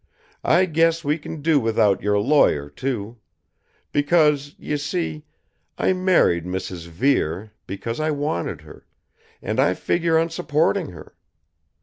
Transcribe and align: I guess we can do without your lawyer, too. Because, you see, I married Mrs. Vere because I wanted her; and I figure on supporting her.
I 0.43 0.65
guess 0.65 1.03
we 1.03 1.19
can 1.19 1.43
do 1.43 1.59
without 1.59 2.01
your 2.01 2.17
lawyer, 2.19 2.71
too. 2.71 3.19
Because, 3.91 4.55
you 4.57 4.77
see, 4.77 5.25
I 5.77 5.93
married 5.93 6.43
Mrs. 6.43 6.87
Vere 6.87 7.51
because 7.67 7.99
I 7.99 8.09
wanted 8.09 8.61
her; 8.61 8.87
and 9.43 9.59
I 9.59 9.75
figure 9.75 10.17
on 10.17 10.31
supporting 10.31 10.89
her. 10.89 11.13